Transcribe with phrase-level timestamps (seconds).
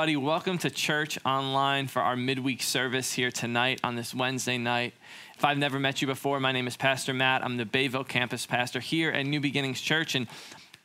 [0.00, 0.16] everybody.
[0.16, 4.94] Welcome to Church Online for our midweek service here tonight on this Wednesday night.
[5.36, 7.44] If I've never met you before, my name is Pastor Matt.
[7.44, 10.14] I'm the Bayville campus pastor here at New Beginnings Church.
[10.14, 10.26] And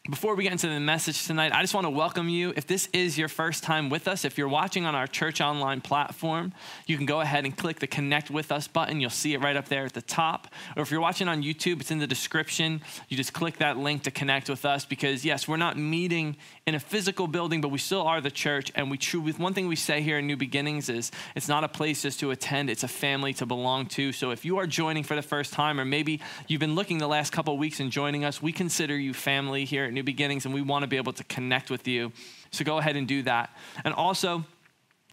[0.09, 2.53] before we get into the message tonight, I just want to welcome you.
[2.55, 5.81] If this is your first time with us, if you're watching on our church online
[5.81, 6.53] platform,
[6.85, 8.99] you can go ahead and click the connect with us button.
[8.99, 10.49] You'll see it right up there at the top.
[10.75, 12.81] Or if you're watching on YouTube, it's in the description.
[13.07, 16.35] You just click that link to connect with us because, yes, we're not meeting
[16.67, 18.71] in a physical building, but we still are the church.
[18.73, 21.67] And we with one thing we say here in New Beginnings is it's not a
[21.67, 24.11] place just to attend, it's a family to belong to.
[24.11, 27.07] So if you are joining for the first time, or maybe you've been looking the
[27.07, 30.55] last couple weeks and joining us, we consider you family here at New Beginnings, and
[30.55, 32.11] we want to be able to connect with you.
[32.49, 33.55] So go ahead and do that.
[33.83, 34.43] And also,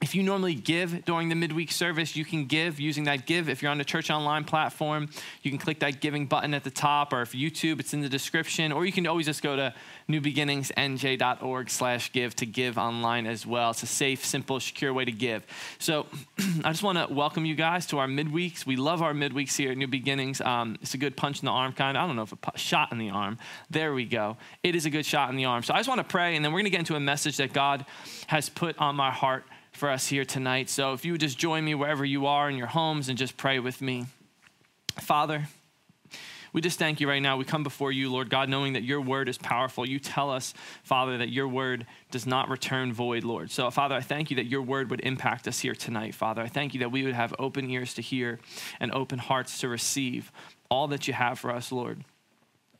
[0.02, 3.48] if you normally give during the midweek service, you can give using that give.
[3.48, 5.08] If you're on the church online platform,
[5.42, 8.08] you can click that giving button at the top, or if YouTube, it's in the
[8.08, 9.72] description, or you can always just go to
[10.08, 13.70] newbeginningsnj.org slash give to give online as well.
[13.70, 15.46] It's a safe, simple, secure way to give.
[15.78, 16.06] So
[16.64, 18.66] I just want to welcome you guys to our midweeks.
[18.66, 20.40] We love our midweeks here at New Beginnings.
[20.40, 21.96] Um, it's a good punch in the arm kind.
[21.96, 23.38] I don't know if a shot in the arm.
[23.70, 24.36] There we go.
[24.64, 25.62] It is a good shot in the arm.
[25.62, 27.36] So I just want to pray, and then we're going to get into a message
[27.36, 27.86] that God
[28.26, 30.68] has put on my heart for us here tonight.
[30.68, 33.36] So if you would just join me wherever you are in your homes and just
[33.36, 34.06] pray with me.
[35.00, 35.48] Father,
[36.52, 37.38] we just thank you right now.
[37.38, 39.88] We come before you, Lord God, knowing that your word is powerful.
[39.88, 40.52] You tell us,
[40.82, 43.50] Father, that your word does not return void, Lord.
[43.50, 46.42] So, Father, I thank you that your word would impact us here tonight, Father.
[46.42, 48.38] I thank you that we would have open ears to hear
[48.80, 50.30] and open hearts to receive
[50.70, 52.04] all that you have for us, Lord.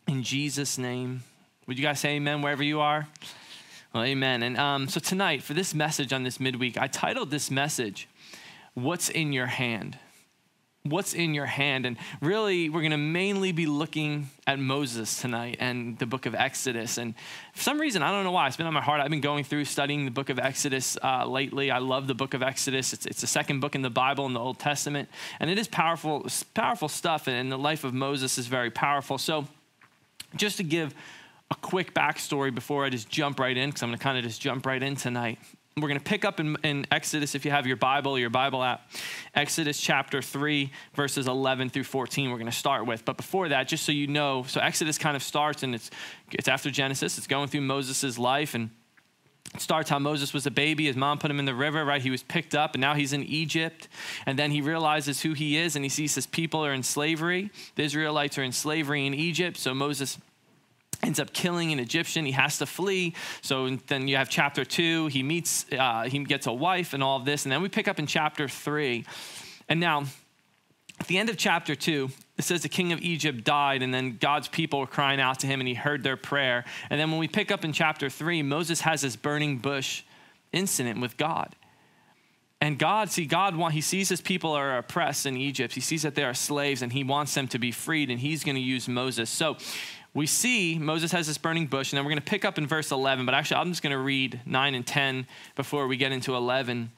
[0.07, 1.23] In Jesus' name,
[1.67, 3.09] would you guys say amen wherever you are?
[3.95, 4.43] Well, amen.
[4.43, 8.09] And um, so tonight, for this message on this midweek, I titled this message,
[8.73, 9.99] What's in Your Hand?
[10.85, 11.87] What's in your hand?
[11.87, 16.35] And really, we're going to mainly be looking at Moses tonight and the book of
[16.35, 16.99] Exodus.
[16.99, 17.15] And
[17.55, 19.01] for some reason, I don't know why, it's been on my heart.
[19.01, 21.71] I've been going through studying the book of Exodus uh, lately.
[21.71, 22.93] I love the book of Exodus.
[22.93, 25.09] It's, it's the second book in the Bible in the Old Testament.
[25.39, 27.29] And it is powerful, powerful stuff.
[27.29, 29.19] And the life of Moses is very powerful.
[29.19, 29.47] So,
[30.35, 30.97] just to give
[31.53, 34.25] a quick backstory before I just jump right in, because I'm going to kind of
[34.25, 35.39] just jump right in tonight.
[35.77, 38.63] We're going to pick up in, in, Exodus, if you have your Bible your Bible
[38.63, 38.91] app,
[39.35, 43.05] Exodus chapter 3, verses 11 through 14, we're going to start with.
[43.05, 45.91] But before that, just so you know, so Exodus kind of starts and it's,
[46.31, 48.71] it's after Genesis, it's going through Moses' life and
[49.55, 50.87] it starts how Moses was a baby.
[50.87, 52.01] His mom put him in the river, right?
[52.01, 53.87] He was picked up, and now he's in Egypt.
[54.25, 57.51] And then he realizes who he is, and he sees his people are in slavery.
[57.75, 59.59] The Israelites are in slavery in Egypt.
[59.59, 60.17] So Moses
[61.03, 62.25] ends up killing an Egyptian.
[62.25, 63.15] He has to flee.
[63.41, 65.09] So then you have chapter two.
[65.09, 67.45] He meets, uh, he gets a wife and all of this.
[67.45, 69.05] And then we pick up in chapter three.
[69.69, 70.05] And now,
[71.01, 74.17] at the end of chapter two, it says the king of Egypt died, and then
[74.19, 76.65] God's people were crying out to him, and he heard their prayer.
[76.91, 80.03] And then when we pick up in chapter three, Moses has this burning bush
[80.53, 81.57] incident with God.
[82.61, 85.75] And God, see, God, want, he sees his people are oppressed in Egypt.
[85.75, 88.45] He sees that they are slaves, and he wants them to be freed, and he's
[88.45, 89.29] going to use Moses.
[89.29, 89.57] So
[90.15, 92.67] we see Moses has this burning bush, and then we're going to pick up in
[92.67, 96.13] verse 11, but actually, I'm just going to read 9 and 10 before we get
[96.13, 96.93] into 11.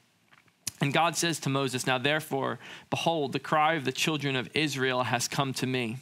[0.81, 2.59] And God says to Moses, Now therefore,
[2.89, 5.97] behold, the cry of the children of Israel has come to me,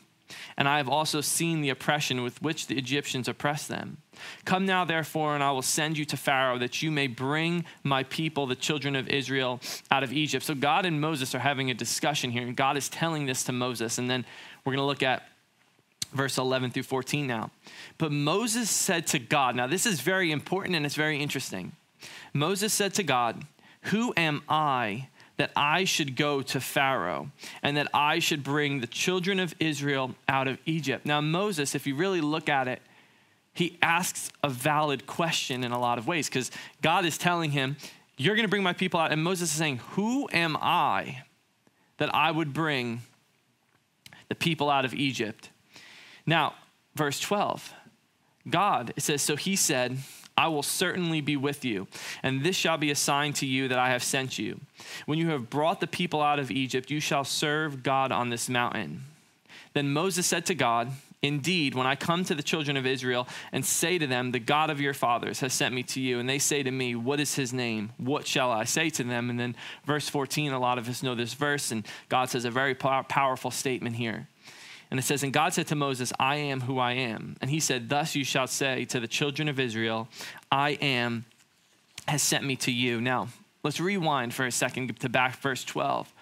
[0.58, 3.98] and I have also seen the oppression with which the Egyptians oppress them.
[4.46, 8.02] Come now, therefore, and I will send you to Pharaoh, that you may bring my
[8.04, 10.46] people, the children of Israel, out of Egypt.
[10.46, 13.52] So God and Moses are having a discussion here, and God is telling this to
[13.52, 14.00] Moses.
[14.00, 14.26] And then
[14.66, 15.28] we're going to look at
[16.14, 17.52] verse 11 through 14 now.
[17.98, 21.74] But Moses said to God, now this is very important and it's very interesting.
[22.34, 23.44] Moses said to God,
[23.84, 27.30] Who am I that I should go to Pharaoh
[27.62, 31.06] and that I should bring the children of Israel out of Egypt?
[31.06, 32.82] Now, Moses, if you really look at it,
[33.54, 36.50] he asks a valid question in a lot of ways because
[36.82, 37.78] God is telling him,
[38.18, 39.12] You're going to bring my people out.
[39.12, 41.24] And Moses is saying, Who am I
[41.98, 43.02] that I would bring
[44.28, 45.50] the people out of Egypt?
[46.26, 46.54] Now,
[46.96, 47.74] verse 12,
[48.50, 49.98] God, it says, So he said,
[50.38, 51.88] I will certainly be with you,
[52.24, 54.60] and this shall be a sign to you that I have sent you.
[55.06, 58.50] When you have brought the people out of Egypt, you shall serve God on this
[58.50, 59.04] mountain.
[59.74, 63.66] Then Moses said to God, Indeed, when I come to the children of Israel and
[63.66, 66.38] say to them, The God of your fathers has sent me to you, and they
[66.38, 67.92] say to me, What is his name?
[67.98, 69.30] What shall I say to them?
[69.30, 72.52] And then verse 14, a lot of us know this verse, and God says a
[72.52, 74.28] very powerful statement here.
[74.94, 77.36] And it says, And God said to Moses, I am who I am.
[77.42, 80.08] And he said, Thus you shall say to the children of Israel,
[80.52, 81.26] I am
[82.08, 83.02] has sent me to you.
[83.02, 83.30] Now,
[83.64, 86.14] let's rewind for a second to back verse 12.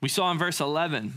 [0.00, 1.14] We saw in verse 11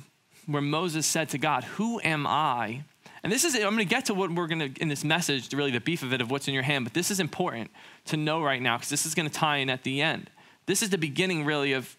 [0.48, 2.82] where Moses said to God, Who am I
[3.22, 5.54] And this is, I'm going to get to what we're going to, in this message,
[5.54, 7.70] really the beef of it, of what's in your hand, but this is important
[8.06, 10.32] to know right now because this is going to tie in at the end.
[10.66, 11.96] This is the beginning, really, of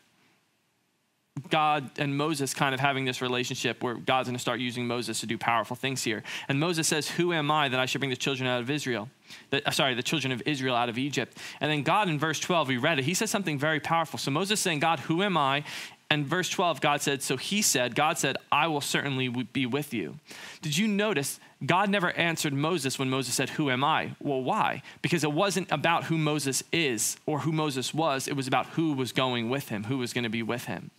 [1.51, 5.21] God and Moses kind of having this relationship where God's going to start using Moses
[5.21, 6.23] to do powerful things here.
[6.49, 9.09] And Moses says, Who am I that I should bring the children out of Israel?
[9.51, 11.37] The, uh, sorry, the children of Israel out of Egypt.
[11.61, 14.19] And then God in verse 12, we read it, he says something very powerful.
[14.19, 15.65] So Moses saying, God, who am I?
[16.11, 19.93] And verse 12, God said, So he said, God said, I will certainly be with
[19.93, 20.19] you.
[20.63, 24.15] Did you notice God never answered Moses when Moses said, Who am I?
[24.21, 24.83] Well, why?
[25.03, 28.95] Because it wasn't about who Moses is or who Moses was, it was about who
[28.95, 30.91] was going with him, who was going to be with him.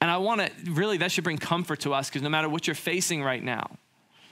[0.00, 2.66] And I want to really, that should bring comfort to us because no matter what
[2.66, 3.70] you're facing right now,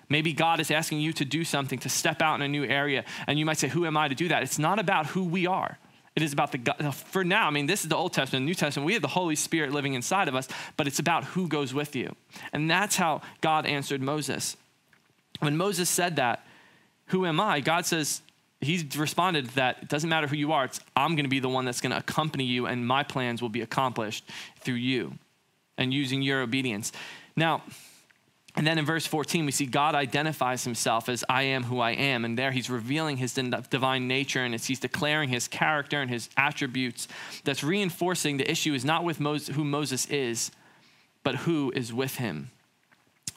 [0.08, 3.04] maybe God is asking you to do something, to step out in a new area,
[3.26, 4.42] and you might say, Who am I to do that?
[4.42, 5.78] It's not about who we are.
[6.14, 6.94] It is about the God.
[6.94, 8.86] For now, I mean, this is the Old Testament, the New Testament.
[8.86, 11.94] We have the Holy Spirit living inside of us, but it's about who goes with
[11.94, 12.14] you.
[12.52, 14.56] And that's how God answered Moses.
[15.40, 16.46] When Moses said that,
[17.06, 17.58] Who am I?
[17.60, 18.22] God says,
[18.60, 21.48] He responded that it doesn't matter who you are, it's I'm going to be the
[21.48, 24.24] one that's going to accompany you, and my plans will be accomplished
[24.60, 25.18] through you
[25.78, 26.92] and using your obedience.
[27.36, 27.62] Now,
[28.56, 31.90] and then in verse 14, we see God identifies himself as I am who I
[31.90, 32.24] am.
[32.24, 37.06] And there he's revealing his divine nature and he's declaring his character and his attributes.
[37.44, 40.50] That's reinforcing the issue is not with Moses, who Moses is,
[41.22, 42.50] but who is with him.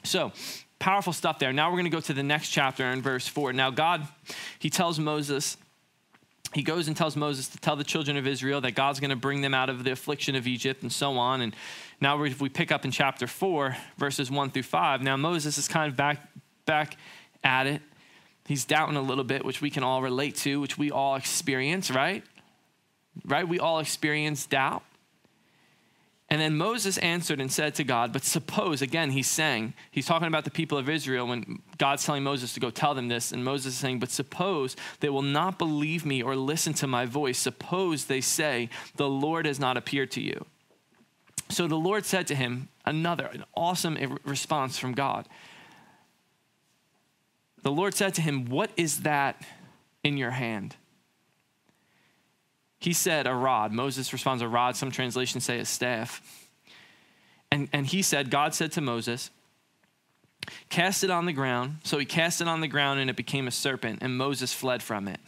[0.03, 0.31] So,
[0.79, 1.51] powerful stuff there.
[1.51, 3.51] Now we're going to go to the next chapter in verse 4.
[3.51, 4.07] Now, God,
[4.57, 5.57] he tells Moses,
[6.53, 9.15] he goes and tells Moses to tell the children of Israel that God's going to
[9.15, 11.41] bring them out of the affliction of Egypt and so on.
[11.41, 11.55] And
[12.01, 15.67] now, if we pick up in chapter 4, verses 1 through 5, now Moses is
[15.67, 16.27] kind of back,
[16.65, 16.97] back
[17.43, 17.81] at it.
[18.47, 21.91] He's doubting a little bit, which we can all relate to, which we all experience,
[21.91, 22.23] right?
[23.23, 23.47] Right?
[23.47, 24.83] We all experience doubt.
[26.31, 30.27] And then Moses answered and said to God, But suppose, again, he's saying, he's talking
[30.27, 33.31] about the people of Israel when God's telling Moses to go tell them this.
[33.31, 37.05] And Moses is saying, But suppose they will not believe me or listen to my
[37.05, 37.39] voice.
[37.39, 40.45] Suppose they say, The Lord has not appeared to you.
[41.49, 45.27] So the Lord said to him, another, an awesome response from God.
[47.61, 49.41] The Lord said to him, What is that
[50.03, 50.75] in your hand?
[52.79, 53.71] He said, A rod.
[53.71, 54.75] Moses responds, A rod.
[54.75, 56.21] Some translations say a staff.
[57.51, 59.31] And, and he said, God said to Moses,
[60.69, 61.77] Cast it on the ground.
[61.83, 64.81] So he cast it on the ground and it became a serpent, and Moses fled
[64.81, 65.19] from it.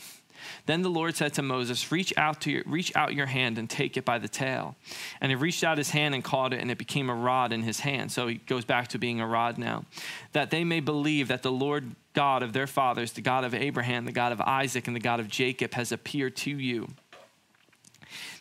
[0.65, 3.70] Then the Lord said to Moses, reach out, to your, reach out your hand and
[3.70, 4.75] take it by the tail.
[5.20, 7.62] And he reached out his hand and caught it, and it became a rod in
[7.62, 8.12] his hand.
[8.12, 9.86] So he goes back to being a rod now.
[10.34, 14.05] That they may believe that the Lord God of their fathers, the God of Abraham,
[14.05, 16.88] the God of Isaac, and the God of Jacob, has appeared to you.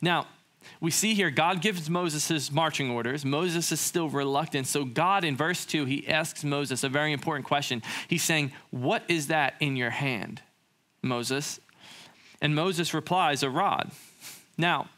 [0.01, 0.27] Now,
[0.81, 3.25] we see here God gives Moses his marching orders.
[3.25, 4.67] Moses is still reluctant.
[4.67, 7.83] So, God, in verse 2, he asks Moses a very important question.
[8.09, 10.43] He's saying, What is that in your hand,
[11.03, 11.61] Moses?
[12.41, 13.91] And Moses replies, A rod.
[14.57, 14.89] Now,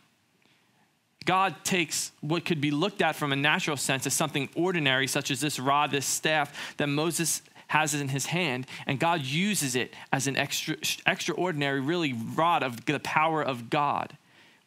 [1.24, 5.30] God takes what could be looked at from a natural sense as something ordinary, such
[5.30, 9.94] as this rod, this staff that Moses has in his hand, and God uses it
[10.12, 10.76] as an extra,
[11.06, 14.16] extraordinary, really rod of the power of God.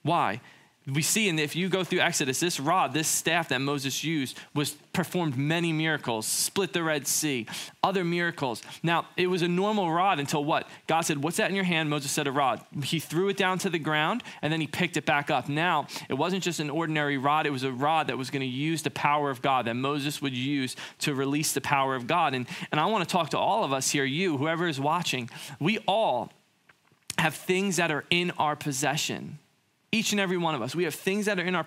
[0.05, 0.39] Why?
[0.93, 4.37] we see and if you go through exodus this rod this staff that moses used
[4.53, 7.47] was performed many miracles split the red sea
[7.83, 8.63] other miracles.
[8.81, 10.67] Now it was a normal rod until what?
[10.87, 11.89] God said what's that in your hand?
[11.89, 12.61] Moses said a rod.
[12.83, 15.49] He threw it down to the ground and then he picked it back up.
[15.49, 18.47] Now it wasn't just an ordinary rod it was a rod that was going to
[18.47, 22.33] use the power of god that moses would use to release the power of god.
[22.33, 25.29] And, and i want to talk to all of us here you whoever is watching.
[25.59, 26.31] We all
[27.17, 29.39] have things that are in our possession
[29.95, 30.75] each and every one of us.
[30.75, 31.65] We have things that are in our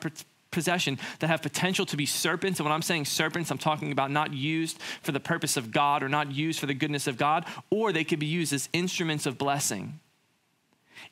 [0.50, 2.60] possession that have potential to be serpents.
[2.60, 6.02] And when I'm saying serpents, I'm talking about not used for the purpose of God
[6.02, 9.26] or not used for the goodness of God, or they could be used as instruments
[9.26, 10.00] of blessing.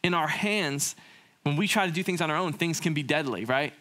[0.02, 0.96] In our hands,
[1.42, 3.72] when we try to do things on our own, things can be deadly, right?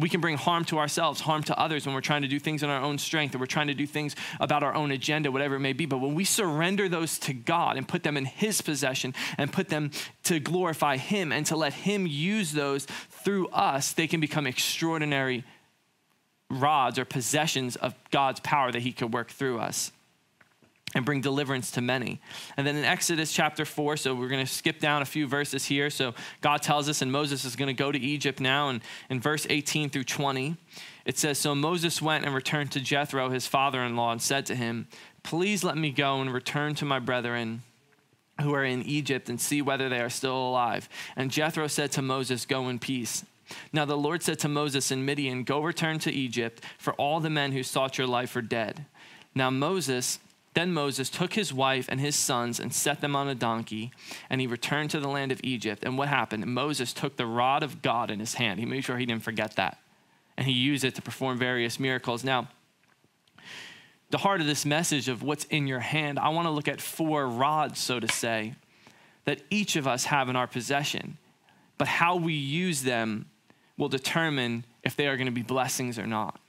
[0.00, 2.62] We can bring harm to ourselves, harm to others when we're trying to do things
[2.62, 5.56] in our own strength or we're trying to do things about our own agenda, whatever
[5.56, 5.86] it may be.
[5.86, 9.68] But when we surrender those to God and put them in His possession and put
[9.68, 9.90] them
[10.24, 15.44] to glorify Him and to let Him use those through us, they can become extraordinary
[16.48, 19.92] rods or possessions of God's power that He could work through us
[20.94, 22.20] and bring deliverance to many.
[22.56, 25.64] And then in Exodus chapter 4, so we're going to skip down a few verses
[25.64, 25.88] here.
[25.88, 28.68] So God tells us, and Moses is going to go to Egypt now.
[28.68, 30.56] And in verse 18 through 20,
[31.04, 34.46] it says So Moses went and returned to Jethro, his father in law, and said
[34.46, 34.88] to him,
[35.22, 37.62] Please let me go and return to my brethren
[38.40, 40.88] who are in Egypt and see whether they are still alive.
[41.14, 43.24] And Jethro said to Moses, Go in peace.
[43.72, 47.30] Now the Lord said to Moses in Midian, Go return to Egypt, for all the
[47.30, 48.86] men who sought your life are dead.
[49.34, 50.18] Now Moses
[50.54, 53.92] Then Moses took his wife and his sons and set them on a donkey,
[54.28, 55.84] and he returned to the land of Egypt.
[55.84, 56.44] And what happened?
[56.46, 58.58] Moses took the rod of God in his hand.
[58.58, 59.78] He made sure he didn't forget that.
[60.36, 62.24] And he used it to perform various miracles.
[62.24, 62.48] Now,
[64.10, 66.80] the heart of this message of what's in your hand, I want to look at
[66.80, 68.54] four rods, so to say,
[69.24, 71.16] that each of us have in our possession.
[71.78, 73.26] But how we use them
[73.76, 76.39] will determine if they are going to be blessings or not.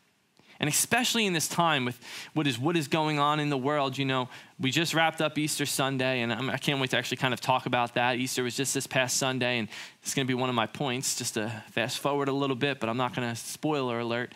[0.62, 2.00] And especially in this time with
[2.36, 5.36] what is, what is going on in the world, you know, we just wrapped up
[5.39, 8.18] Easter Sunday, and I can't wait to actually kind of talk about that.
[8.18, 9.68] Easter was just this past Sunday, and
[10.03, 12.80] it's going to be one of my points, just to fast forward a little bit,
[12.80, 14.34] but I'm not going to, spoiler alert,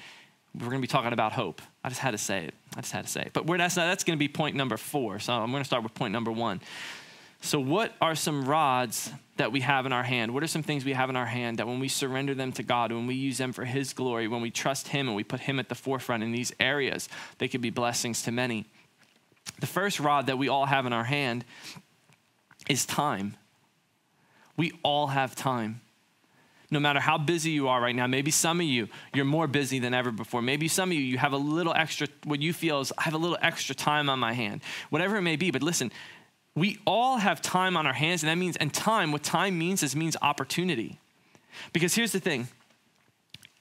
[0.55, 1.62] we're going to be talking about hope.
[1.84, 2.55] I just had to say it.
[2.75, 3.34] I just had to say it.
[3.34, 5.20] But that's, that's going to be point number four.
[5.20, 6.60] So I'm going to start with point number one.
[7.42, 10.34] So, what are some rods that we have in our hand?
[10.34, 12.63] What are some things we have in our hand that when we surrender them to
[12.63, 15.42] God, when we use them for His glory, when we trust Him and we put
[15.42, 18.65] Him at the forefront in these areas, they could be blessings to many?
[19.60, 21.46] The first rod that we all have in our hand
[22.68, 23.38] is time.
[24.58, 25.82] We all have time.
[26.72, 29.77] No matter how busy you are right now, maybe some of you, you're more busy
[29.80, 30.42] than ever before.
[30.42, 33.13] Maybe some of you, you have a little extra, what you feel is, I have
[33.13, 34.62] a little extra time on my hand.
[34.89, 35.92] Whatever it may be, but listen,
[36.55, 39.83] we all have time on our hands, and that means, and time, what time means
[39.83, 41.00] is means opportunity.
[41.74, 42.47] Because here's the thing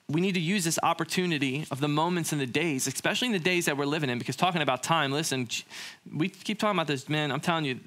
[0.08, 3.38] we need to use this opportunity of the moments and the days, especially in the
[3.38, 4.18] days that we're living in.
[4.18, 5.48] Because talking about time, listen,
[6.12, 7.32] we keep talking about this, man.
[7.32, 7.80] I'm telling you,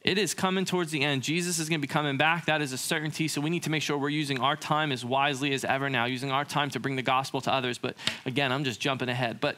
[0.00, 1.22] it is coming towards the end.
[1.22, 2.46] Jesus is going to be coming back.
[2.46, 3.28] That is a certainty.
[3.28, 6.06] So we need to make sure we're using our time as wisely as ever now,
[6.06, 7.76] using our time to bring the gospel to others.
[7.76, 9.40] But again, I'm just jumping ahead.
[9.40, 9.56] But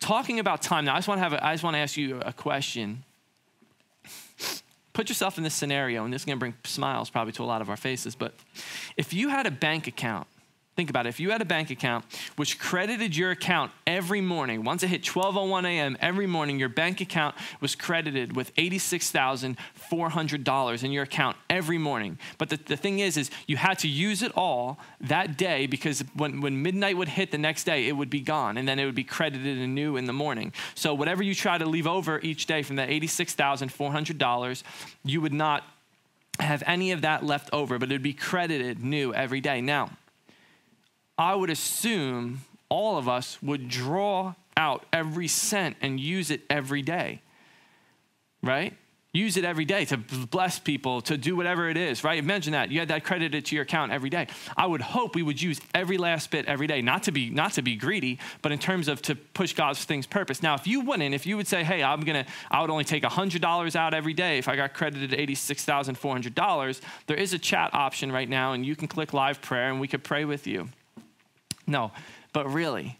[0.00, 1.32] talking about time now, I just want to have.
[1.34, 3.04] A, I just want to ask you a question.
[4.92, 7.44] Put yourself in this scenario, and this is going to bring smiles probably to a
[7.44, 8.14] lot of our faces.
[8.14, 8.34] But
[8.96, 10.26] if you had a bank account
[10.80, 11.10] Think about it.
[11.10, 12.06] If you had a bank account
[12.36, 15.98] which credited your account every morning, once it hit 12:01 a.m.
[16.00, 22.18] every morning, your bank account was credited with $86,400 in your account every morning.
[22.38, 26.02] But the, the thing is, is you had to use it all that day because
[26.14, 28.86] when, when midnight would hit the next day, it would be gone, and then it
[28.86, 30.50] would be credited anew in the morning.
[30.74, 34.62] So whatever you try to leave over each day from that $86,400,
[35.04, 35.62] you would not
[36.38, 39.60] have any of that left over, but it would be credited new every day.
[39.60, 39.90] Now,
[41.20, 46.80] I would assume all of us would draw out every cent and use it every
[46.80, 47.20] day,
[48.42, 48.74] right?
[49.12, 52.16] Use it every day to bless people, to do whatever it is, right?
[52.16, 52.70] Imagine that.
[52.70, 54.28] You had that credited to your account every day.
[54.56, 57.52] I would hope we would use every last bit every day, not to be not
[57.54, 60.42] to be greedy, but in terms of to push God's things purpose.
[60.42, 63.02] Now, if you wouldn't, if you would say, hey, I'm gonna, I would only take
[63.02, 68.28] $100 out every day if I got credited $86,400, there is a chat option right
[68.28, 70.70] now, and you can click live prayer and we could pray with you.
[71.70, 71.92] No,
[72.32, 72.98] but really,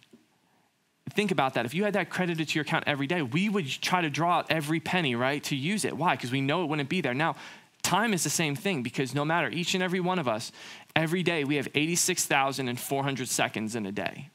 [1.12, 1.66] think about that.
[1.66, 4.38] If you had that credited to your account every day, we would try to draw
[4.38, 5.96] out every penny, right, to use it.
[5.96, 6.14] Why?
[6.14, 7.12] Because we know it wouldn't be there.
[7.12, 7.35] Now,
[7.83, 10.52] time is the same thing because no matter each and every one of us,
[10.94, 14.30] every day we have 86,400 seconds in a day.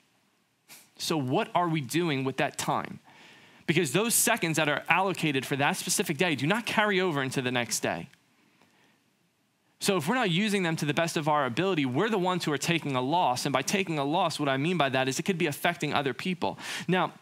[0.98, 3.00] So, what are we doing with that time?
[3.68, 7.42] Because those seconds that are allocated for that specific day do not carry over into
[7.42, 8.10] the next day.
[9.80, 12.46] So if we're not using them to the best of our ability, we're the ones
[12.46, 13.46] who are taking a loss.
[13.46, 15.94] And by taking a loss, what I mean by that is it could be affecting
[15.94, 16.58] other people.
[16.88, 17.14] Now,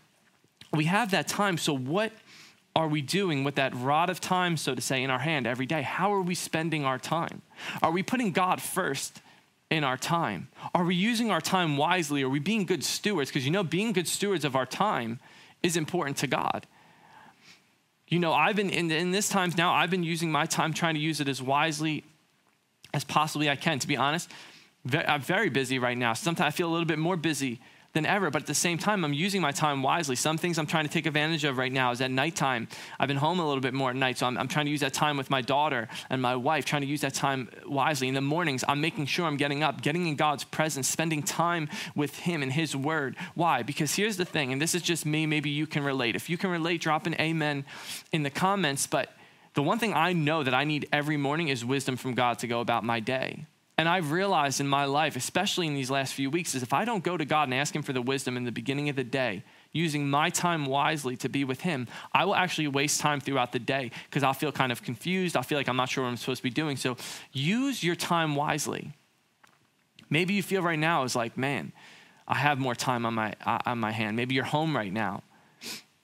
[0.71, 2.11] we have that time, so what
[2.75, 5.65] are we doing with that rod of time, so to say, in our hand every
[5.65, 5.81] day?
[5.81, 7.41] How are we spending our time?
[7.81, 9.21] Are we putting God first
[9.69, 10.47] in our time?
[10.73, 12.23] Are we using our time wisely?
[12.23, 13.29] Are we being good stewards?
[13.29, 15.19] Because you know, being good stewards of our time
[15.61, 16.65] is important to God.
[18.07, 20.95] You know, I've been in, in this times now, I've been using my time trying
[20.95, 22.03] to use it as wisely
[22.93, 23.79] as possibly I can.
[23.79, 24.29] To be honest,
[24.91, 26.13] I'm very busy right now.
[26.13, 27.59] Sometimes I feel a little bit more busy
[27.93, 30.15] than ever, but at the same time, I'm using my time wisely.
[30.15, 32.67] Some things I'm trying to take advantage of right now is at nighttime.
[32.99, 34.79] I've been home a little bit more at night, so I'm, I'm trying to use
[34.79, 38.07] that time with my daughter and my wife, trying to use that time wisely.
[38.07, 41.69] In the mornings, I'm making sure I'm getting up, getting in God's presence, spending time
[41.95, 43.15] with Him and His Word.
[43.35, 43.61] Why?
[43.61, 46.15] Because here's the thing, and this is just me, maybe you can relate.
[46.15, 47.63] If you can relate, drop an amen
[48.11, 49.11] in the comments, but
[49.53, 52.47] the one thing I know that I need every morning is wisdom from God to
[52.47, 53.45] go about my day.
[53.77, 56.85] And I've realized in my life, especially in these last few weeks, is if I
[56.85, 59.03] don't go to God and ask Him for the wisdom in the beginning of the
[59.03, 63.51] day, using my time wisely to be with Him, I will actually waste time throughout
[63.51, 65.35] the day because I'll feel kind of confused.
[65.35, 66.77] I'll feel like I'm not sure what I'm supposed to be doing.
[66.77, 66.97] So
[67.31, 68.91] use your time wisely.
[70.09, 71.71] Maybe you feel right now is like, man,
[72.27, 73.33] I have more time on my,
[73.65, 74.15] on my hand.
[74.15, 75.23] Maybe you're home right now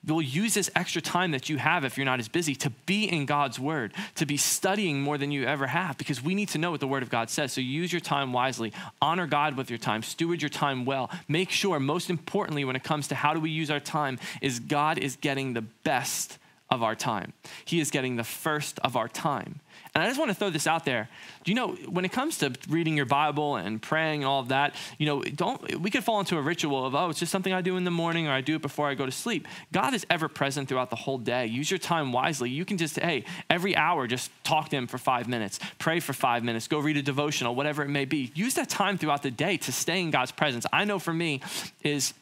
[0.01, 3.03] You'll use this extra time that you have if you're not as busy to be
[3.03, 6.57] in God's word, to be studying more than you ever have, because we need to
[6.57, 7.51] know what the word of God says.
[7.51, 8.71] So use your time wisely.
[9.01, 10.01] Honor God with your time.
[10.01, 11.11] Steward your time well.
[11.27, 14.59] Make sure, most importantly, when it comes to how do we use our time, is
[14.59, 16.37] God is getting the best
[16.69, 17.33] of our time.
[17.65, 19.59] He is getting the first of our time.
[19.99, 21.09] And I just want to throw this out there.
[21.43, 24.47] Do you know when it comes to reading your Bible and praying and all of
[24.47, 27.51] that, you know, don't we could fall into a ritual of oh, it's just something
[27.51, 29.45] I do in the morning or I do it before I go to sleep.
[29.73, 31.47] God is ever present throughout the whole day.
[31.47, 32.49] Use your time wisely.
[32.49, 35.59] You can just hey, every hour just talk to him for 5 minutes.
[35.79, 36.69] Pray for 5 minutes.
[36.69, 38.31] Go read a devotional, whatever it may be.
[38.35, 40.65] Use that time throughout the day to stay in God's presence.
[40.71, 41.41] I know for me
[41.83, 42.13] is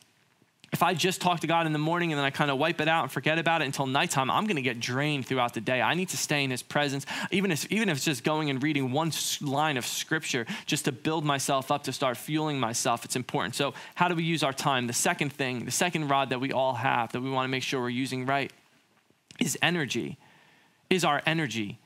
[0.74, 2.82] if I just talk to God in the morning and then I kind of wipe
[2.82, 5.62] it out and forget about it until nighttime, I'm going to get drained throughout the
[5.62, 5.82] day.
[5.82, 8.62] I need to stay in His presence, even if, even if it's just going and
[8.62, 13.06] reading one line of Scripture just to build myself up, to start fueling myself.
[13.06, 13.56] It's important.
[13.56, 14.88] So, how do we use our time?
[14.88, 17.64] The second thing, the second rod that we all have that we want to make
[17.64, 18.52] sure we're using right
[19.40, 20.18] is energy,
[20.90, 21.80] is our energy.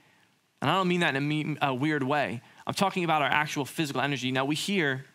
[0.59, 2.41] And I don't mean that in a, a weird way.
[2.65, 4.31] I'm talking about our actual physical energy.
[4.31, 5.05] Now, we hear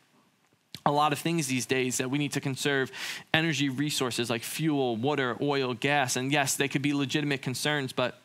[0.84, 2.92] a lot of things these days that we need to conserve
[3.32, 6.16] energy resources like fuel, water, oil, gas.
[6.16, 8.20] And yes, they could be legitimate concerns, but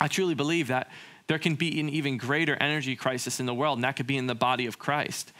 [0.00, 0.90] I truly believe that
[1.26, 4.16] there can be an even greater energy crisis in the world, and that could be
[4.16, 5.32] in the body of Christ.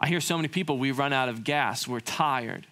[0.00, 2.66] I hear so many people, we run out of gas, we're tired.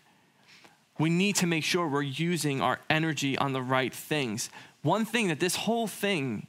[0.98, 4.50] We need to make sure we're using our energy on the right things.
[4.82, 6.46] One thing that this whole thing,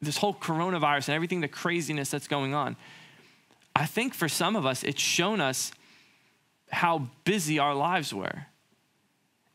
[0.00, 2.76] this whole coronavirus and everything, the craziness that's going on,
[3.78, 5.70] I think for some of us, it's shown us
[6.70, 8.46] how busy our lives were.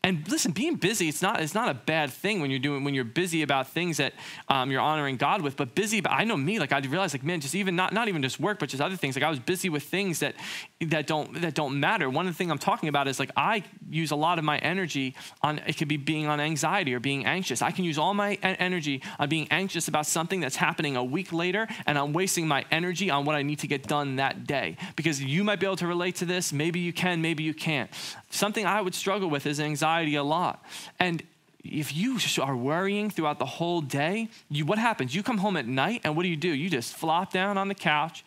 [0.04, 2.92] And listen, being busy, it's not, it's not a bad thing when you're doing, when
[2.92, 4.12] you're busy about things that
[4.50, 7.24] um, you're honoring God with, but busy, about, I know me, like I realized like,
[7.24, 9.16] man, just even not, not even just work, but just other things.
[9.16, 10.34] Like I was busy with things that,
[10.82, 12.10] that don't, that don't matter.
[12.10, 14.58] One of the things I'm talking about is like, I use a lot of my
[14.58, 17.62] energy on, it could be being on anxiety or being anxious.
[17.62, 21.32] I can use all my energy on being anxious about something that's happening a week
[21.32, 24.76] later, and I'm wasting my energy on what I need to get done that day.
[24.96, 26.52] Because you might be able to relate to this.
[26.52, 27.90] Maybe you can, maybe you can't.
[28.28, 30.64] Something I would struggle with is anxiety a lot.
[30.98, 31.22] And
[31.64, 35.14] if you are worrying throughout the whole day, you, what happens?
[35.14, 36.48] You come home at night, and what do you do?
[36.48, 38.24] You just flop down on the couch.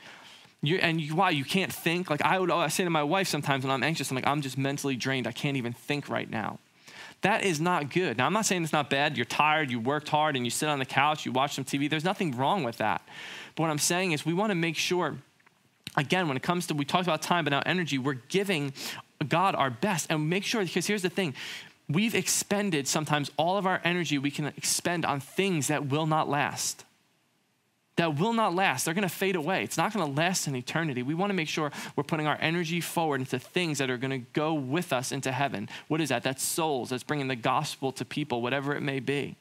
[0.64, 2.10] You, and you, why you can't think?
[2.10, 4.42] Like I would, I say to my wife sometimes when I'm anxious, I'm like, I'm
[4.42, 5.28] just mentally drained.
[5.28, 6.58] I can't even think right now.
[7.22, 8.18] That is not good.
[8.18, 9.18] Now I'm not saying it's not bad.
[9.18, 9.70] You're tired.
[9.70, 11.26] You worked hard, and you sit on the couch.
[11.26, 11.90] You watch some TV.
[11.90, 13.02] There's nothing wrong with that.
[13.56, 15.18] But what I'm saying is, we want to make sure
[15.98, 18.72] again, when it comes to, we talked about time, but now energy, we're giving
[19.26, 20.08] God our best.
[20.10, 21.34] And make sure, because here's the thing
[21.90, 26.30] we've expended sometimes all of our energy we can expend on things that will not
[26.30, 26.84] last.
[27.96, 28.86] That will not last.
[28.86, 29.64] They're going to fade away.
[29.64, 31.02] It's not going to last in eternity.
[31.02, 34.12] We want to make sure we're putting our energy forward into things that are going
[34.12, 35.68] to go with us into heaven.
[35.88, 36.22] What is that?
[36.22, 36.92] That's souls.
[36.92, 39.36] That's bringing the gospel to people, whatever it may be.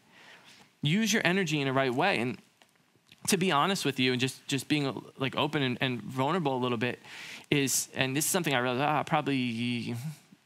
[0.81, 2.19] Use your energy in the right way.
[2.19, 2.39] And
[3.29, 6.61] to be honest with you and just, just being like open and, and vulnerable a
[6.61, 6.99] little bit
[7.50, 9.94] is, and this is something I realized ah, probably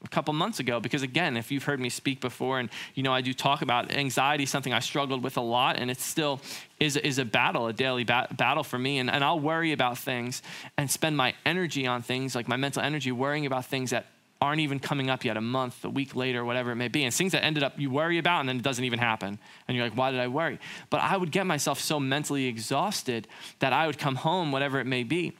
[0.04, 3.12] a couple months ago because again if you've heard me speak before and you know
[3.12, 6.40] i do talk about anxiety something i struggled with a lot and it still
[6.78, 8.98] is, is a battle a daily ba- battle for me.
[8.98, 10.42] And, and i'll worry about things
[10.78, 14.06] and spend my energy on things like my mental energy worrying about things that
[14.40, 17.12] aren't even coming up yet a month a week later whatever it may be and
[17.12, 19.38] things that ended up you worry about and then it doesn't even happen.
[19.68, 20.58] And you're like why did i worry?
[20.88, 24.86] But i would get myself so mentally exhausted that i would come home whatever it
[24.86, 25.34] may be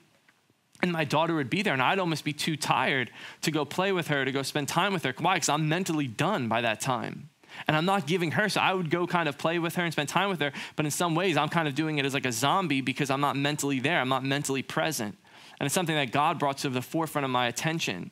[0.83, 3.11] and my daughter would be there and i'd almost be too tired
[3.43, 5.15] to go play with her to go spend time with her.
[5.19, 5.35] Why?
[5.35, 7.31] Because i'm mentally done by that time.
[7.67, 9.93] And i'm not giving her so i would go kind of play with her and
[9.93, 12.27] spend time with her but in some ways i'm kind of doing it as like
[12.27, 14.01] a zombie because i'm not mentally there.
[14.01, 15.17] I'm not mentally present.
[15.59, 18.11] And it's something that god brought to the forefront of my attention.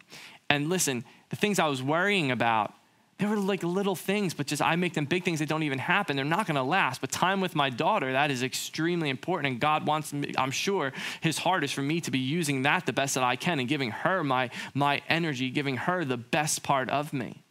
[0.50, 2.72] And listen the things i was worrying about
[3.18, 5.81] they were like little things, but just I make them big things that don't even
[5.81, 6.14] happen.
[6.14, 7.00] They're not going to last.
[7.00, 9.52] But time with my daughter, that is extremely important.
[9.52, 12.87] And God wants me, I'm sure his heart is for me to be using that
[12.87, 16.62] the best that I can and giving her my, my energy, giving her the best
[16.62, 17.42] part of me.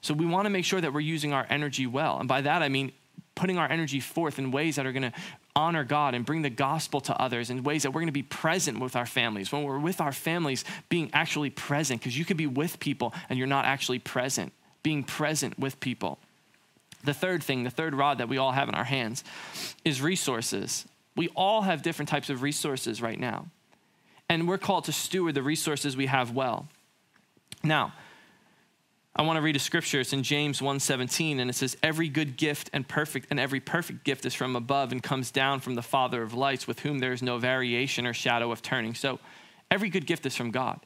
[0.00, 2.18] So we want to make sure that we're using our energy well.
[2.18, 2.90] And by that, I mean
[3.36, 5.12] putting our energy forth in ways that are going to
[5.54, 8.22] honor God and bring the gospel to others in ways that we're going to be
[8.22, 9.52] present with our families.
[9.52, 13.38] When we're with our families, being actually present, because you could be with people and
[13.38, 14.52] you're not actually present
[14.86, 16.16] being present with people.
[17.02, 19.24] The third thing, the third rod that we all have in our hands
[19.84, 20.84] is resources.
[21.16, 23.46] We all have different types of resources right now.
[24.28, 26.68] And we're called to steward the resources we have well.
[27.64, 27.94] Now,
[29.16, 29.98] I want to read a scripture.
[29.98, 34.04] It's in James 1:17 and it says every good gift and perfect and every perfect
[34.04, 37.12] gift is from above and comes down from the Father of lights with whom there
[37.12, 38.94] is no variation or shadow of turning.
[38.94, 39.18] So,
[39.68, 40.78] every good gift is from God.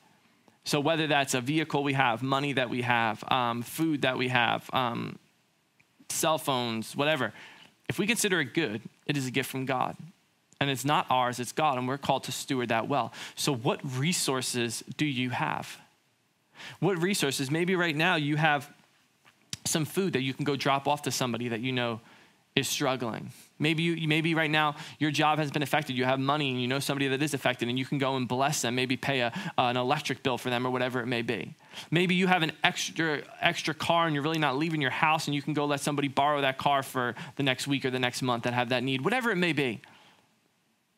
[0.65, 4.29] So, whether that's a vehicle we have, money that we have, um, food that we
[4.29, 5.19] have, um,
[6.11, 7.33] cell phones, whatever,
[7.89, 9.97] if we consider it good, it is a gift from God.
[10.61, 13.13] And it's not ours, it's God, and we're called to steward that well.
[13.35, 15.79] So, what resources do you have?
[16.81, 17.51] What resources?
[17.51, 18.71] Maybe right now you have
[19.65, 22.01] some food that you can go drop off to somebody that you know
[22.55, 23.33] is struggling.
[23.61, 25.97] Maybe you, maybe right now your job has been affected.
[25.97, 28.27] You have money and you know somebody that is affected, and you can go and
[28.27, 28.75] bless them.
[28.75, 31.55] Maybe pay a, uh, an electric bill for them or whatever it may be.
[31.91, 35.35] Maybe you have an extra extra car and you're really not leaving your house, and
[35.35, 38.23] you can go let somebody borrow that car for the next week or the next
[38.23, 39.03] month that have that need.
[39.03, 39.81] Whatever it may be.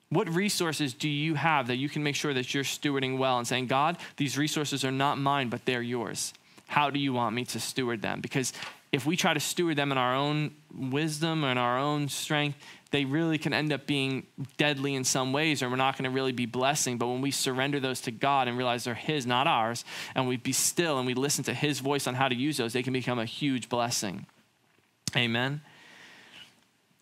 [0.08, 3.48] What resources do you have that you can make sure that you're stewarding well and
[3.48, 6.34] saying, God, these resources are not mine, but they're yours?
[6.66, 8.20] How do you want me to steward them?
[8.20, 8.52] Because
[8.92, 12.58] if we try to steward them in our own wisdom and our own strength,
[12.90, 14.26] they really can end up being
[14.58, 16.98] deadly in some ways, or we're not going to really be blessing.
[16.98, 20.36] But when we surrender those to God and realize they're His, not ours, and we
[20.36, 22.92] be still and we listen to His voice on how to use those, they can
[22.92, 24.26] become a huge blessing.
[25.16, 25.62] Amen.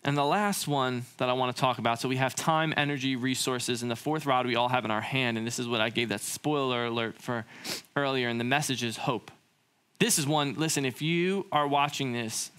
[0.03, 3.17] And the last one that I want to talk about so we have time, energy,
[3.17, 5.37] resources, and the fourth rod we all have in our hand.
[5.37, 7.45] And this is what I gave that spoiler alert for
[7.95, 8.29] earlier.
[8.29, 9.29] And the message is hope.
[10.01, 12.49] This is one, listen, if you are watching this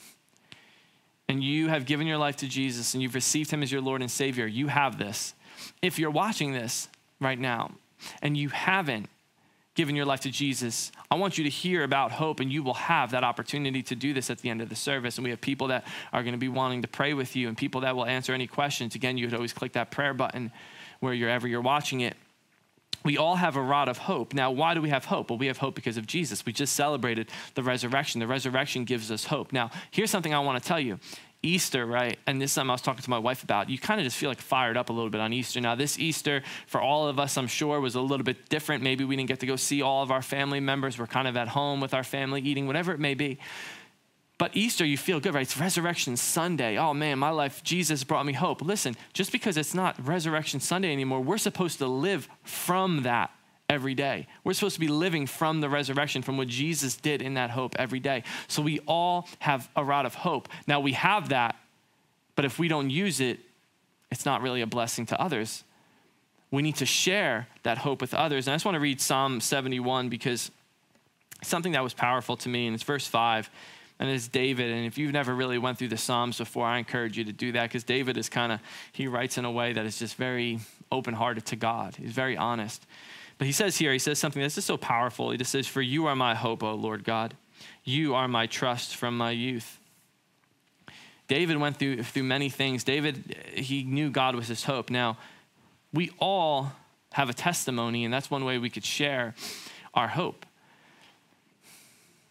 [1.28, 4.00] and you have given your life to Jesus and you've received him as your Lord
[4.00, 5.34] and Savior, you have this.
[5.82, 6.86] If you're watching this
[7.18, 7.72] right now
[8.22, 9.08] and you haven't
[9.74, 12.74] given your life to Jesus, I want you to hear about hope, and you will
[12.74, 15.16] have that opportunity to do this at the end of the service.
[15.16, 17.56] And we have people that are going to be wanting to pray with you and
[17.56, 18.94] people that will answer any questions.
[18.94, 20.52] Again, you could always click that prayer button
[21.00, 22.16] wherever you're watching it
[23.04, 24.34] we all have a rod of hope.
[24.34, 25.30] Now, why do we have hope?
[25.30, 26.44] Well, we have hope because of Jesus.
[26.46, 28.20] We just celebrated the resurrection.
[28.20, 29.52] The resurrection gives us hope.
[29.52, 30.98] Now, here's something I want to tell you.
[31.42, 32.18] Easter, right?
[32.26, 33.68] And this is something I was talking to my wife about.
[33.68, 35.60] You kind of just feel like fired up a little bit on Easter.
[35.60, 38.84] Now, this Easter, for all of us, I'm sure, was a little bit different.
[38.84, 40.98] Maybe we didn't get to go see all of our family members.
[40.98, 43.38] We're kind of at home with our family eating, whatever it may be.
[44.42, 45.42] But Easter, you feel good, right?
[45.42, 46.76] It's Resurrection Sunday.
[46.76, 48.60] Oh man, my life, Jesus brought me hope.
[48.60, 53.30] Listen, just because it's not Resurrection Sunday anymore, we're supposed to live from that
[53.70, 54.26] every day.
[54.42, 57.76] We're supposed to be living from the resurrection, from what Jesus did in that hope
[57.78, 58.24] every day.
[58.48, 60.48] So we all have a rod of hope.
[60.66, 61.54] Now we have that,
[62.34, 63.38] but if we don't use it,
[64.10, 65.62] it's not really a blessing to others.
[66.50, 68.48] We need to share that hope with others.
[68.48, 70.50] And I just want to read Psalm 71 because
[71.44, 73.48] something that was powerful to me, and it's verse 5
[74.02, 74.72] and it's David.
[74.72, 77.52] And if you've never really went through the Psalms before, I encourage you to do
[77.52, 78.58] that because David is kind of,
[78.90, 80.58] he writes in a way that is just very
[80.90, 81.94] open hearted to God.
[81.94, 82.84] He's very honest.
[83.38, 85.30] But he says here, he says something that's just so powerful.
[85.30, 87.34] He just says, For you are my hope, O Lord God.
[87.84, 89.78] You are my trust from my youth.
[91.28, 92.82] David went through, through many things.
[92.82, 94.90] David, he knew God was his hope.
[94.90, 95.16] Now,
[95.92, 96.72] we all
[97.12, 99.36] have a testimony, and that's one way we could share
[99.94, 100.44] our hope.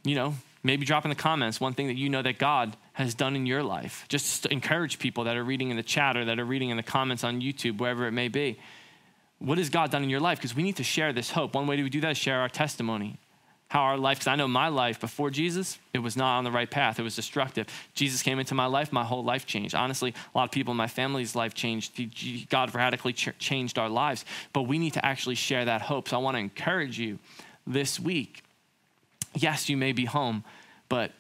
[0.04, 3.16] You know, Maybe drop in the comments one thing that you know that God has
[3.16, 4.06] done in your life.
[4.10, 6.84] Just encourage people that are reading in the chat or that are reading in the
[6.84, 8.60] comments on YouTube, wherever it may be.
[9.40, 10.38] What has God done in your life?
[10.38, 11.56] Because we need to share this hope.
[11.56, 13.18] One way to do that is share our testimony.
[13.70, 16.52] How our life, because I know my life before Jesus, it was not on the
[16.52, 17.00] right path.
[17.00, 17.68] It was destructive.
[17.96, 19.74] Jesus came into my life, my whole life changed.
[19.74, 22.00] Honestly, a lot of people in my family's life changed.
[22.50, 24.26] God radically changed our lives.
[24.54, 26.10] But we need to actually share that hope.
[26.10, 27.18] So I want to encourage you
[27.66, 28.44] this week
[29.36, 30.44] yes, you may be home,
[30.90, 31.12] but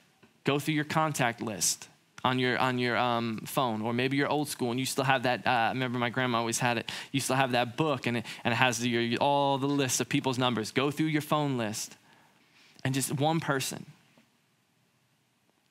[0.43, 1.87] go through your contact list
[2.23, 5.23] on your on your um, phone, or maybe you're old school and you still have
[5.23, 5.45] that.
[5.45, 6.91] Uh, I remember my grandma always had it.
[7.11, 10.09] You still have that book, and it, and it has your, all the lists of
[10.09, 10.71] people's numbers.
[10.71, 11.95] Go through your phone list,
[12.83, 13.85] and just one person.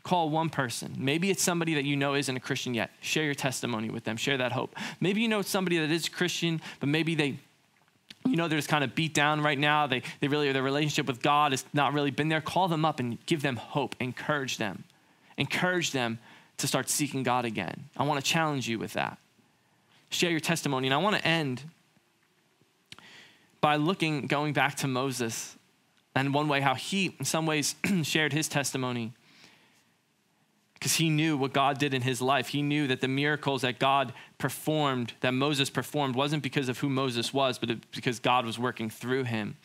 [0.02, 0.96] Call one person.
[0.98, 2.90] Maybe it's somebody that you know isn't a Christian yet.
[3.00, 4.16] Share your testimony with them.
[4.16, 4.74] Share that hope.
[4.98, 7.38] Maybe you know somebody that is Christian, but maybe they
[8.26, 9.86] you know they're just kind of beat down right now.
[9.86, 12.40] They, they really their relationship with god has not really been there.
[12.40, 13.96] Call them up and give them hope.
[14.00, 14.84] Encourage them.
[15.36, 16.18] Encourage them
[16.58, 17.88] to start seeking god again.
[17.96, 19.18] I want to challenge you with that.
[20.10, 20.88] Share your testimony.
[20.88, 21.62] And i want to end
[23.60, 25.56] by looking going back to moses
[26.14, 29.12] and one way how he in some ways shared his testimony
[30.80, 32.48] because he knew what God did in his life.
[32.48, 36.88] He knew that the miracles that God performed, that Moses performed, wasn't because of who
[36.88, 39.58] Moses was, but because God was working through him.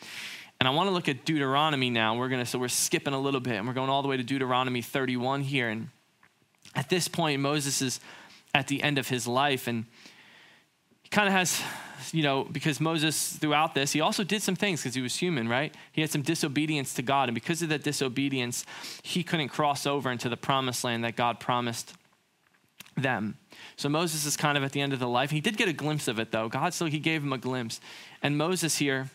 [0.60, 2.16] And I want to look at Deuteronomy now.
[2.16, 4.18] We're going to, so we're skipping a little bit and we're going all the way
[4.18, 5.70] to Deuteronomy 31 here.
[5.70, 5.88] And
[6.74, 7.98] at this point, Moses is
[8.54, 9.86] at the end of his life and
[11.02, 11.62] he kind of has
[12.12, 15.48] you know, because Moses, throughout this, he also did some things because he was human,
[15.48, 15.74] right?
[15.92, 17.28] He had some disobedience to God.
[17.28, 18.64] And because of that disobedience,
[19.02, 21.94] he couldn't cross over into the promised land that God promised
[22.96, 23.36] them.
[23.76, 25.30] So Moses is kind of at the end of the life.
[25.30, 26.48] He did get a glimpse of it, though.
[26.48, 27.80] God still, he gave him a glimpse.
[28.22, 29.10] And Moses here,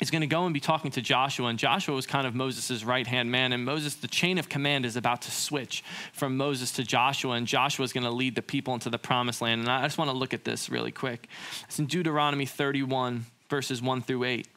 [0.00, 1.48] is going to go and be talking to Joshua.
[1.48, 3.52] And Joshua was kind of Moses' right hand man.
[3.52, 7.32] And Moses, the chain of command is about to switch from Moses to Joshua.
[7.32, 9.60] And Joshua is going to lead the people into the promised land.
[9.60, 11.28] And I just want to look at this really quick.
[11.64, 14.48] It's in Deuteronomy 31, verses 1 through 8.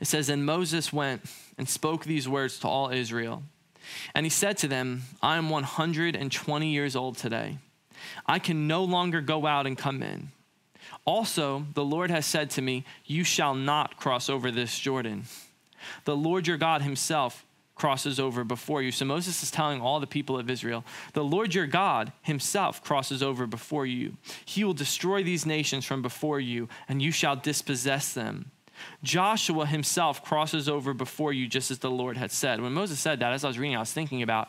[0.00, 1.22] It says, And Moses went
[1.58, 3.42] and spoke these words to all Israel
[4.14, 7.58] And he said to them, I am 120 years old today.
[8.26, 10.30] I can no longer go out and come in.
[11.06, 15.24] Also, the Lord has said to me, You shall not cross over this Jordan.
[16.04, 18.90] The Lord your God himself crosses over before you.
[18.90, 23.22] So Moses is telling all the people of Israel, The Lord your God himself crosses
[23.22, 24.16] over before you.
[24.44, 28.50] He will destroy these nations from before you, and you shall dispossess them.
[29.02, 32.60] Joshua himself crosses over before you, just as the Lord had said.
[32.60, 34.48] When Moses said that, as I was reading, I was thinking about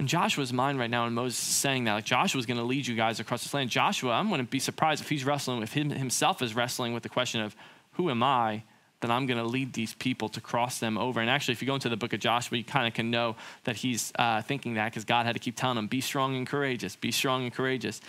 [0.00, 2.86] in Joshua's mind right now, and Moses is saying that, like Joshua's going to lead
[2.86, 3.70] you guys across this land.
[3.70, 7.02] Joshua, I'm going to be surprised if he's wrestling with him himself is wrestling with
[7.02, 7.56] the question of
[7.92, 8.62] who am I
[9.00, 11.20] that I'm going to lead these people to cross them over.
[11.20, 13.36] And actually, if you go into the book of Joshua, you kind of can know
[13.64, 16.46] that he's uh, thinking that because God had to keep telling him, be strong and
[16.46, 18.00] courageous, be strong and courageous.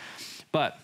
[0.51, 0.79] But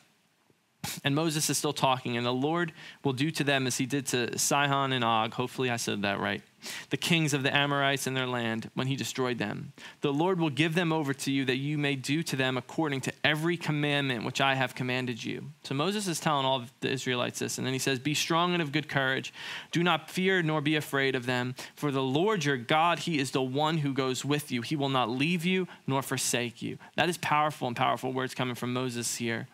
[1.04, 2.72] and Moses is still talking, and the Lord
[3.04, 5.34] will do to them as he did to Sihon and Og.
[5.34, 6.44] Hopefully, I said that right.
[6.90, 9.74] The kings of the Amorites in their land when he destroyed them.
[10.02, 13.02] The Lord will give them over to you that you may do to them according
[13.02, 15.52] to every commandment which I have commanded you.
[15.64, 18.62] So Moses is telling all the Israelites this, and then he says, Be strong and
[18.62, 19.34] of good courage.
[19.72, 23.32] Do not fear nor be afraid of them, for the Lord your God, he is
[23.32, 24.62] the one who goes with you.
[24.62, 26.78] He will not leave you nor forsake you.
[26.96, 29.48] That is powerful and powerful words coming from Moses here.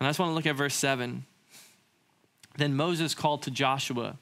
[0.00, 1.24] And I just want to look at verse 7.
[2.56, 4.18] Then Moses called to Joshua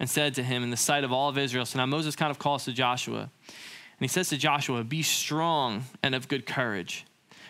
[0.00, 1.66] and said to him in the sight of all of Israel.
[1.66, 3.30] So now Moses kind of calls to Joshua.
[3.50, 7.04] And he says to Joshua, Be strong and of good courage,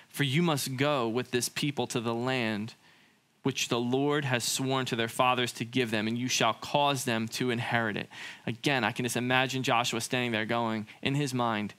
[0.09, 2.75] for you must go with this people to the land
[3.43, 7.05] which the Lord has sworn to their fathers to give them, and you shall cause
[7.05, 8.09] them to inherit it.
[8.47, 11.73] Again, I can just imagine Joshua standing there going, in his mind,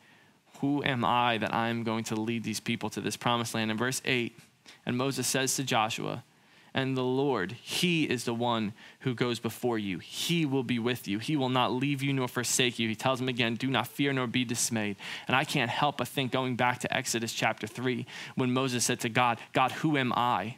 [0.62, 3.70] Who am I that I am going to lead these people to this promised land?
[3.70, 4.40] In verse 8,
[4.86, 6.24] and Moses says to Joshua,
[6.74, 10.00] and the Lord, He is the one who goes before you.
[10.00, 11.20] He will be with you.
[11.20, 12.88] He will not leave you nor forsake you.
[12.88, 14.96] He tells him again, Do not fear nor be dismayed.
[15.28, 18.06] And I can't help but think, going back to Exodus chapter 3,
[18.36, 20.58] when Moses said to God, God, who am I?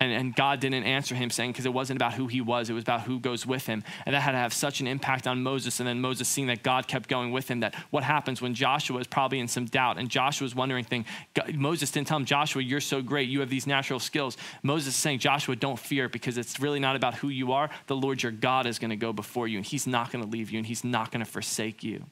[0.00, 2.72] And, and God didn't answer him saying, because it wasn't about who he was, it
[2.72, 3.82] was about who goes with him.
[4.06, 5.80] And that had to have such an impact on Moses.
[5.80, 9.00] And then Moses seeing that God kept going with him, that what happens when Joshua
[9.00, 12.62] is probably in some doubt and Joshua's wondering thing, God, Moses didn't tell him, Joshua,
[12.62, 13.28] you're so great.
[13.28, 14.36] You have these natural skills.
[14.62, 17.68] Moses is saying, Joshua, don't fear because it's really not about who you are.
[17.88, 20.30] The Lord your God is going to go before you and he's not going to
[20.30, 22.04] leave you and he's not going to forsake you.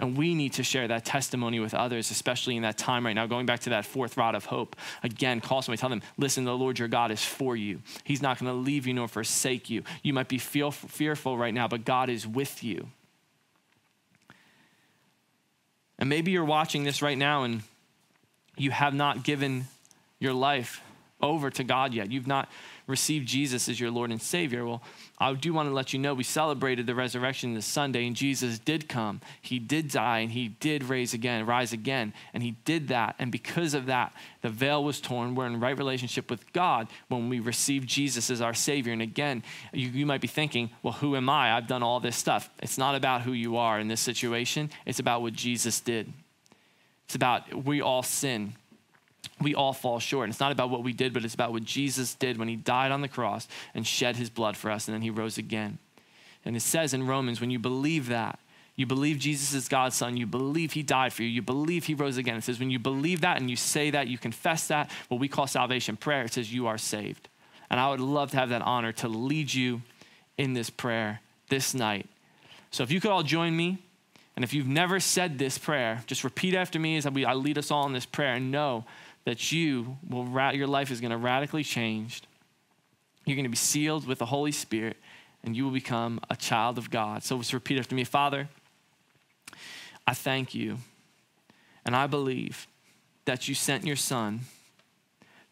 [0.00, 3.26] And we need to share that testimony with others, especially in that time right now.
[3.26, 4.74] Going back to that fourth rod of hope.
[5.02, 7.82] Again, call somebody, tell them, listen, the Lord your God is for you.
[8.02, 9.82] He's not going to leave you nor forsake you.
[10.02, 12.88] You might be feel, fearful right now, but God is with you.
[15.98, 17.60] And maybe you're watching this right now and
[18.56, 19.66] you have not given
[20.18, 20.80] your life
[21.20, 22.10] over to God yet.
[22.10, 22.48] You've not
[22.90, 24.66] received Jesus as your Lord and Savior.
[24.66, 24.82] Well,
[25.18, 28.58] I do want to let you know we celebrated the resurrection this Sunday, and Jesus
[28.58, 29.20] did come.
[29.40, 33.14] He did die, and he did raise again, rise again, and he did that.
[33.18, 35.34] And because of that, the veil was torn.
[35.34, 38.92] We're in right relationship with God when we receive Jesus as our Savior.
[38.92, 41.56] And again, you, you might be thinking, well, who am I?
[41.56, 42.50] I've done all this stuff.
[42.58, 44.70] It's not about who you are in this situation.
[44.84, 46.12] It's about what Jesus did.
[47.06, 48.54] It's about we all sin
[49.40, 50.24] we all fall short.
[50.24, 52.56] And it's not about what we did, but it's about what Jesus did when he
[52.56, 55.78] died on the cross and shed his blood for us, and then he rose again.
[56.44, 58.38] And it says in Romans, when you believe that,
[58.76, 61.94] you believe Jesus is God's son, you believe he died for you, you believe he
[61.94, 62.36] rose again.
[62.36, 65.28] It says, when you believe that and you say that, you confess that, what we
[65.28, 67.28] call salvation prayer, it says you are saved.
[67.68, 69.82] And I would love to have that honor to lead you
[70.38, 72.08] in this prayer this night.
[72.70, 73.78] So if you could all join me,
[74.34, 77.70] and if you've never said this prayer, just repeat after me as I lead us
[77.70, 78.86] all in this prayer and know
[79.24, 82.22] that you will, your life is going to radically change.
[83.26, 84.96] You're going to be sealed with the Holy Spirit,
[85.44, 87.22] and you will become a child of God.
[87.22, 88.48] So let's repeat after me Father,
[90.06, 90.78] I thank you,
[91.84, 92.66] and I believe
[93.26, 94.40] that you sent your Son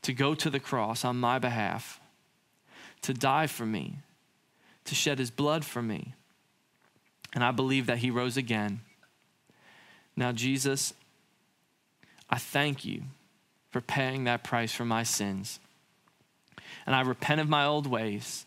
[0.02, 2.00] to go to the cross on my behalf,
[3.02, 3.98] to die for me,
[4.85, 6.14] to shed his blood for me.
[7.35, 8.80] And I believe that he rose again.
[10.16, 10.95] Now, Jesus,
[12.30, 13.03] I thank you
[13.71, 15.61] for paying that price for my sins.
[16.87, 18.47] And I repent of my old ways,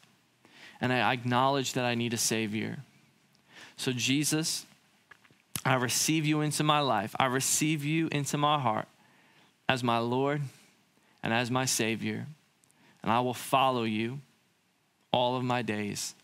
[0.80, 2.80] and I acknowledge that I need a Savior.
[3.78, 4.66] So, Jesus,
[5.64, 7.16] I receive you into my life.
[7.20, 8.88] I receive you into my heart
[9.70, 10.42] as my Lord
[11.24, 12.26] and as my Savior.
[13.04, 14.20] And I will follow you
[15.14, 16.16] all of my days.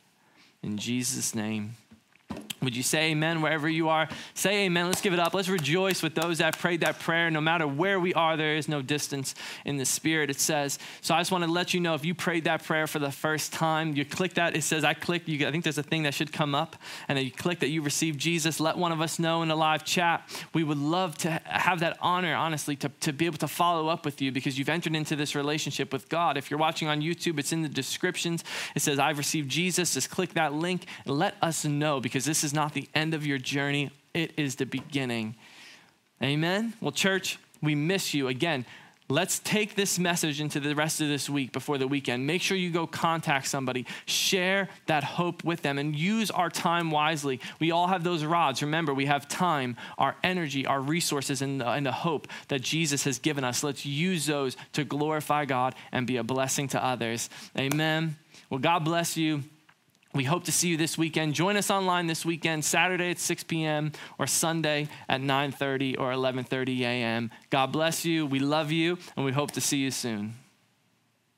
[0.63, 1.75] In Jesus' name,
[2.61, 4.09] Would you say amen wherever you are?
[4.33, 4.87] Say amen.
[4.87, 5.33] Let's give it up.
[5.33, 7.29] Let's rejoice with those that prayed that prayer.
[7.29, 9.35] No matter where we are, there is no distance
[9.65, 10.79] in the spirit, it says.
[11.01, 13.11] So I just want to let you know if you prayed that prayer for the
[13.11, 14.55] first time, you click that.
[14.55, 15.27] It says, I click.
[15.27, 16.75] You, I think there's a thing that should come up.
[17.07, 18.59] And then you click that you received Jesus.
[18.59, 20.27] Let one of us know in the live chat.
[20.53, 24.05] We would love to have that honor, honestly, to, to be able to follow up
[24.05, 26.37] with you because you've entered into this relationship with God.
[26.37, 28.43] If you're watching on YouTube, it's in the descriptions.
[28.75, 29.93] It says, I've received Jesus.
[29.93, 33.25] Just click that link and let us know because this is not the end of
[33.25, 35.35] your journey, it is the beginning.
[36.21, 36.73] Amen?
[36.81, 38.27] Well, church, we miss you.
[38.27, 38.65] Again,
[39.09, 42.27] let's take this message into the rest of this week before the weekend.
[42.27, 46.91] Make sure you go contact somebody, share that hope with them, and use our time
[46.91, 47.39] wisely.
[47.59, 48.61] We all have those rods.
[48.61, 53.03] Remember, we have time, our energy, our resources, and the, and the hope that Jesus
[53.05, 53.63] has given us.
[53.63, 57.29] Let's use those to glorify God and be a blessing to others.
[57.57, 58.17] Amen.
[58.49, 59.43] Well, God bless you.
[60.17, 61.35] We hope to see you this weekend.
[61.35, 63.91] Join us online this weekend, Saturday at 6 p.m.
[64.17, 67.29] or Sunday at 9:30 or 11:30 a.m.
[67.51, 68.25] God bless you.
[68.25, 70.33] We love you and we hope to see you soon.